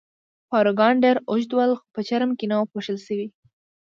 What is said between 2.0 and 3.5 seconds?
چرم کې نه وو پوښل شوي.